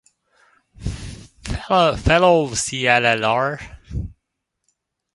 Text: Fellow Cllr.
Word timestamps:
Fellow 0.79 2.47
Cllr. 2.55 3.59